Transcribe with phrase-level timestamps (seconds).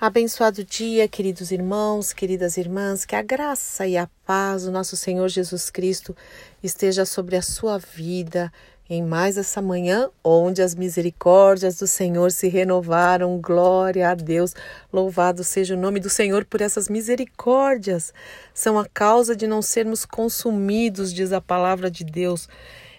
[0.00, 5.28] Abençoado dia, queridos irmãos, queridas irmãs, que a graça e a paz do nosso Senhor
[5.28, 6.16] Jesus Cristo
[6.62, 8.52] esteja sobre a sua vida
[8.88, 13.40] em mais essa manhã, onde as misericórdias do Senhor se renovaram.
[13.40, 14.54] Glória a Deus.
[14.92, 18.14] Louvado seja o nome do Senhor por essas misericórdias.
[18.54, 22.48] São a causa de não sermos consumidos, diz a palavra de Deus.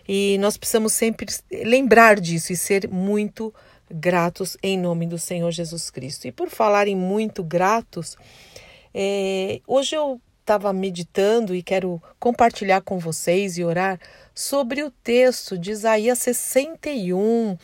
[0.05, 3.53] E nós precisamos sempre lembrar disso e ser muito
[3.89, 6.27] gratos em nome do Senhor Jesus Cristo.
[6.27, 8.15] E por falar em muito gratos,
[8.93, 13.99] é, hoje eu estava meditando e quero compartilhar com vocês e orar
[14.33, 17.55] sobre o texto de Isaías 61,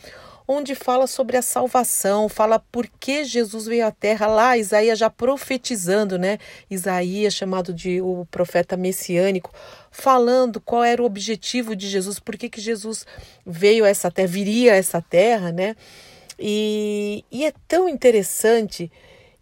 [0.46, 5.10] onde fala sobre a salvação, fala por que Jesus veio à terra lá, Isaías já
[5.10, 6.38] profetizando, né?
[6.70, 9.52] Isaías chamado de o profeta messiânico,
[9.90, 13.04] falando qual era o objetivo de Jesus, por que, que Jesus
[13.44, 15.74] veio a essa terra, viria a essa terra, né?
[16.38, 18.90] E, e é tão interessante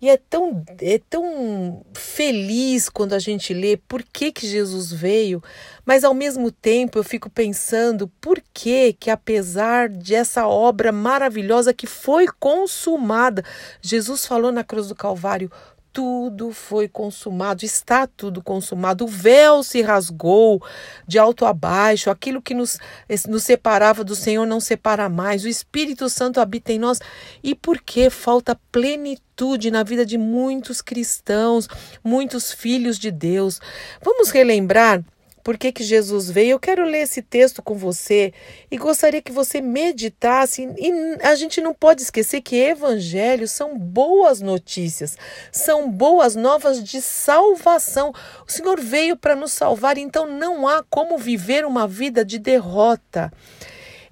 [0.05, 5.43] e é tão, é tão feliz quando a gente lê por que, que Jesus veio,
[5.83, 11.73] mas ao mesmo tempo eu fico pensando por que, que apesar de essa obra maravilhosa
[11.73, 13.43] que foi consumada,
[13.81, 15.51] Jesus falou na cruz do Calvário:
[15.95, 19.05] tudo foi consumado, está tudo consumado.
[19.05, 20.61] O véu se rasgou
[21.07, 22.81] de alto a baixo, aquilo que nos,
[23.29, 25.45] nos separava do Senhor não separa mais.
[25.45, 27.01] O Espírito Santo habita em nós.
[27.45, 31.69] E por que falta plenitude na vida de muitos cristãos,
[32.03, 33.61] muitos filhos de Deus?
[34.03, 35.01] Vamos relembrar
[35.45, 36.53] por que, que Jesus veio.
[36.53, 38.33] Eu quero ler esse texto com você
[38.71, 40.67] e gostaria que você meditasse.
[40.79, 40.91] E
[41.23, 45.19] a gente não pode esquecer que evangelhos são boas notícias,
[45.53, 48.13] são boas novas de salvação.
[48.49, 53.31] O Senhor veio para nos salvar, então não há como viver uma vida de derrota.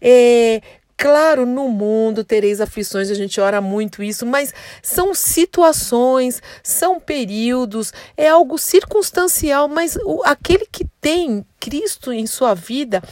[0.04, 0.60] É,
[1.02, 7.92] Claro, no mundo tereis aflições, a gente ora muito isso, mas são situações, são períodos,
[8.16, 13.02] é algo circunstancial, mas o, aquele que tem Cristo em sua vida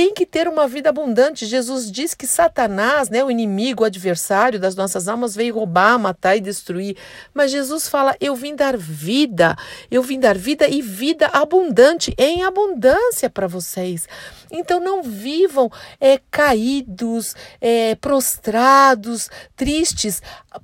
[0.00, 1.44] tem que ter uma vida abundante.
[1.44, 6.34] Jesus diz que Satanás, né, o inimigo, o adversário das nossas almas, veio roubar, matar
[6.36, 6.96] e destruir.
[7.34, 9.54] Mas Jesus fala: Eu vim dar vida,
[9.90, 14.08] eu vim dar vida e vida abundante, em abundância para vocês.
[14.50, 20.22] Então não vivam é, caídos, é, prostrados, tristes.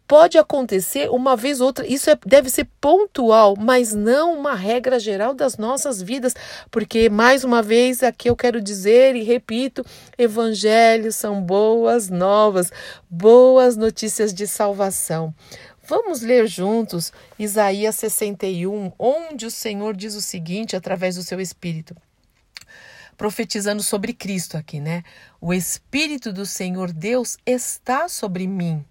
[0.09, 4.99] Pode acontecer uma vez ou outra, isso é, deve ser pontual, mas não uma regra
[4.99, 6.35] geral das nossas vidas,
[6.73, 9.87] porque, mais uma vez, aqui eu quero dizer e repito:
[10.19, 12.73] evangelhos são boas novas,
[13.09, 15.33] boas notícias de salvação.
[15.89, 21.95] Vamos ler juntos Isaías 61, onde o Senhor diz o seguinte através do seu Espírito.
[23.17, 25.05] Profetizando sobre Cristo aqui, né?
[25.41, 28.85] O Espírito do Senhor Deus está sobre mim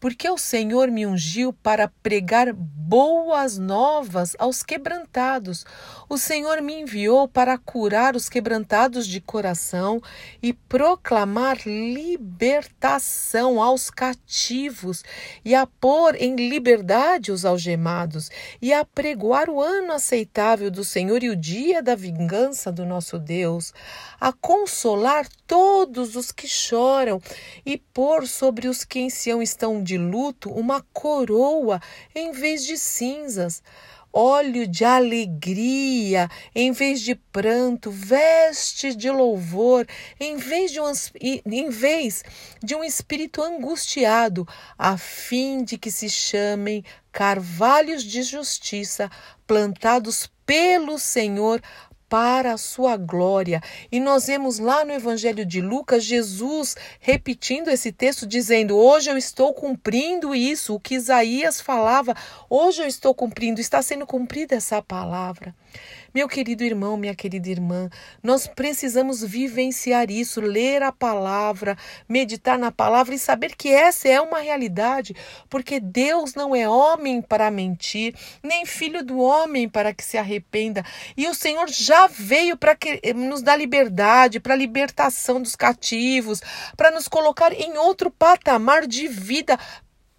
[0.00, 2.52] porque o Senhor me ungiu para pregar
[2.90, 5.64] boas novas aos quebrantados.
[6.08, 10.02] O Senhor me enviou para curar os quebrantados de coração
[10.42, 15.04] e proclamar libertação aos cativos
[15.44, 18.28] e a pôr em liberdade os algemados
[18.60, 23.20] e a pregoar o ano aceitável do Senhor e o dia da vingança do nosso
[23.20, 23.72] Deus,
[24.20, 27.20] a consolar todos os que choram
[27.64, 31.82] e pôr sobre os que em Sião estão de luto uma coroa
[32.14, 33.60] em vez de cinzas,
[34.12, 39.84] óleo de alegria em vez de pranto, veste de louvor
[40.20, 42.22] em vez de um, em vez
[42.62, 44.46] de um espírito angustiado,
[44.78, 49.10] a fim de que se chamem carvalhos de justiça
[49.44, 51.60] plantados pelo Senhor
[52.10, 53.62] para a sua glória.
[53.90, 59.16] E nós vemos lá no Evangelho de Lucas Jesus repetindo esse texto, dizendo: Hoje eu
[59.16, 62.16] estou cumprindo isso, o que Isaías falava,
[62.50, 65.54] hoje eu estou cumprindo, está sendo cumprida essa palavra.
[66.12, 67.88] Meu querido irmão, minha querida irmã,
[68.20, 71.78] nós precisamos vivenciar isso, ler a palavra,
[72.08, 75.14] meditar na palavra e saber que essa é uma realidade,
[75.48, 80.84] porque Deus não é homem para mentir, nem filho do homem para que se arrependa.
[81.16, 82.76] E o Senhor já veio para
[83.14, 86.40] nos dar liberdade, para a libertação dos cativos,
[86.76, 89.58] para nos colocar em outro patamar de vida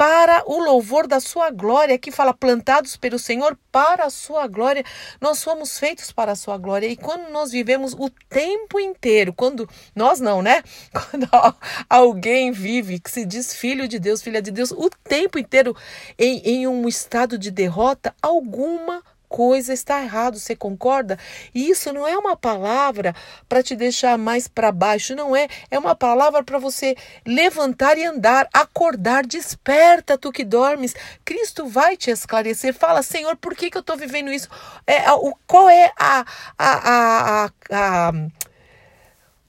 [0.01, 1.93] para o louvor da sua glória.
[1.93, 4.83] Aqui fala plantados pelo Senhor para a sua glória.
[5.21, 6.87] Nós fomos feitos para a sua glória.
[6.87, 10.63] E quando nós vivemos o tempo inteiro, quando nós não, né?
[10.91, 11.29] Quando
[11.87, 15.75] alguém vive que se diz filho de Deus, filha de Deus, o tempo inteiro
[16.17, 21.17] em, em um estado de derrota, alguma coisa está errado, você concorda?
[21.55, 23.15] E isso não é uma palavra
[23.47, 25.47] para te deixar mais para baixo, não é.
[25.71, 30.93] É uma palavra para você levantar e andar, acordar, desperta tu que dormes.
[31.23, 32.73] Cristo vai te esclarecer.
[32.73, 34.49] Fala, Senhor, por que, que eu estou vivendo isso?
[34.85, 36.25] É, o, qual é a,
[36.57, 38.11] a, a, a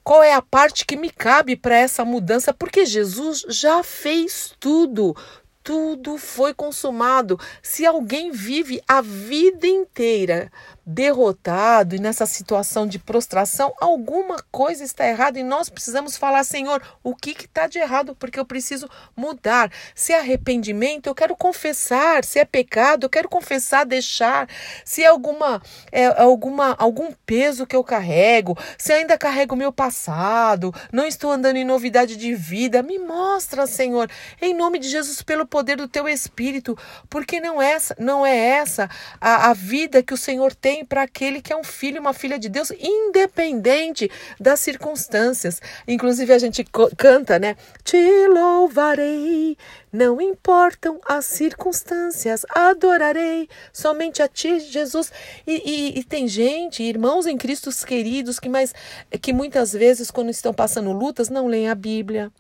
[0.04, 2.52] qual é a parte que me cabe para essa mudança?
[2.52, 5.16] Porque Jesus já fez tudo
[5.62, 7.38] tudo foi consumado.
[7.62, 10.50] Se alguém vive a vida inteira
[10.84, 16.82] derrotado e nessa situação de prostração, alguma coisa está errada e nós precisamos falar, Senhor,
[17.02, 18.16] o que está de errado?
[18.16, 19.70] Porque eu preciso mudar.
[19.94, 22.24] Se é arrependimento, eu quero confessar.
[22.24, 24.48] Se é pecado, eu quero confessar, deixar.
[24.84, 30.74] Se é alguma, é, alguma algum peso que eu carrego, se ainda carrego meu passado,
[30.92, 35.46] não estou andando em novidade de vida, me mostra, Senhor, em nome de Jesus, pelo
[35.46, 36.76] poder do teu Espírito,
[37.08, 38.88] porque não é essa, não é essa
[39.20, 42.38] a, a vida que o Senhor tem para aquele que é um filho, uma filha
[42.38, 44.10] de Deus, independente
[44.40, 45.60] das circunstâncias.
[45.86, 46.64] Inclusive a gente
[46.96, 47.56] canta, né?
[47.84, 49.56] Te louvarei,
[49.92, 55.12] não importam as circunstâncias, adorarei somente a ti, Jesus.
[55.46, 58.74] E, e, e, tem gente, irmãos em Cristo queridos, que, mais,
[59.20, 62.32] que muitas vezes, quando estão passando lutas, não leem a Bíblia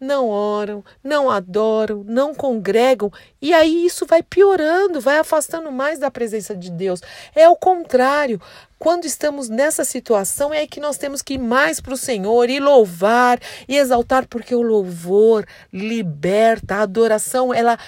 [0.00, 3.10] não oram, não adoram, não congregam,
[3.40, 7.00] e aí isso vai piorando, vai afastando mais da presença de Deus.
[7.34, 8.40] É o contrário.
[8.78, 12.58] Quando estamos nessa situação, é que nós temos que ir mais para o Senhor e
[12.58, 17.78] louvar e exaltar, porque o louvor liberta, a adoração, ela,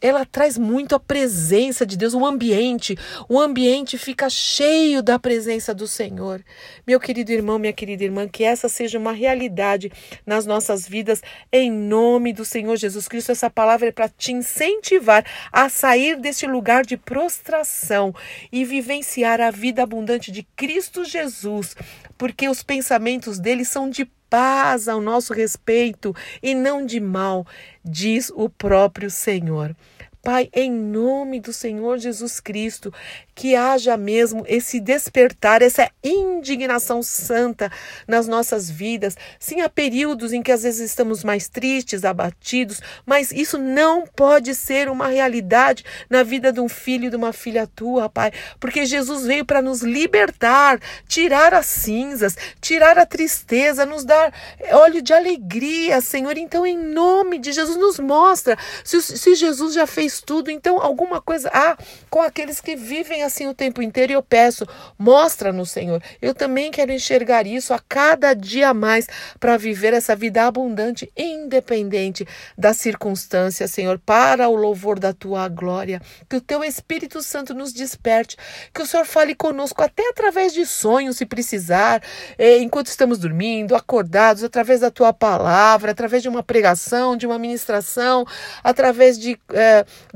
[0.00, 2.98] ela traz muito a presença de Deus, o ambiente.
[3.28, 6.44] O ambiente fica cheio da presença do Senhor.
[6.86, 9.92] Meu querido irmão, minha querida irmã, que essa seja uma realidade
[10.26, 11.22] nas nossas vidas,
[11.52, 13.32] em nome do Senhor Jesus Cristo.
[13.32, 18.14] Essa palavra é para te incentivar a sair desse lugar de prostração
[18.50, 21.76] e vivenciar a vida abundante de Cristo Jesus,
[22.18, 27.46] porque os pensamentos dele são de paz ao nosso respeito e não de mal,
[27.84, 29.76] diz o próprio Senhor.
[30.22, 32.94] Pai, em nome do Senhor Jesus Cristo,
[33.34, 37.72] que haja mesmo esse despertar, essa indignação santa
[38.06, 39.16] nas nossas vidas.
[39.40, 44.54] Sim, há períodos em que às vezes estamos mais tristes, abatidos, mas isso não pode
[44.54, 48.30] ser uma realidade na vida de um filho e de uma filha tua, Pai,
[48.60, 50.78] porque Jesus veio para nos libertar,
[51.08, 54.32] tirar as cinzas, tirar a tristeza, nos dar
[54.70, 56.38] óleo de alegria, Senhor.
[56.38, 61.20] Então, em nome de Jesus, nos mostra se, se Jesus já fez tudo, então alguma
[61.20, 61.76] coisa há
[62.10, 64.66] com aqueles que vivem assim o tempo inteiro e eu peço,
[64.98, 66.02] mostra-nos, Senhor.
[66.20, 69.06] Eu também quero enxergar isso a cada dia mais
[69.38, 72.26] para viver essa vida abundante, independente
[72.56, 76.00] das circunstâncias, Senhor, para o louvor da tua glória.
[76.28, 78.36] Que o teu Espírito Santo nos desperte,
[78.74, 82.02] que o Senhor fale conosco até através de sonhos, se precisar,
[82.38, 87.38] eh, enquanto estamos dormindo, acordados, através da tua palavra, através de uma pregação, de uma
[87.38, 88.26] ministração,
[88.62, 89.38] através de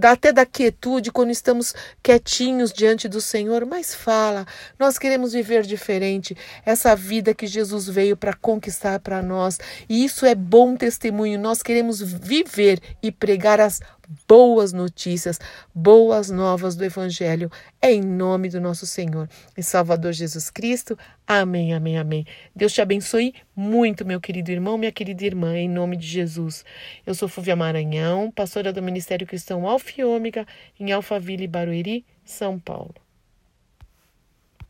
[0.01, 4.47] eh, até da quietude, quando estamos quietinhos diante do Senhor, mas fala,
[4.79, 9.59] nós queremos viver diferente, essa vida que Jesus veio para conquistar para nós.
[9.89, 11.39] E isso é bom testemunho.
[11.39, 13.81] Nós queremos viver e pregar as
[14.27, 15.39] boas notícias,
[15.75, 17.51] boas novas do Evangelho,
[17.83, 20.99] em nome do nosso Senhor e Salvador Jesus Cristo.
[21.27, 22.27] Amém, amém, amém.
[22.55, 26.65] Deus te abençoe muito, meu querido irmão, minha querida irmã, em nome de Jesus.
[27.07, 30.47] Eu sou Fúvia Maranhão, pastora do Ministério Cristão Alfa e Ômega,
[30.79, 33.06] em Alphaville, Barueri, são Paulo.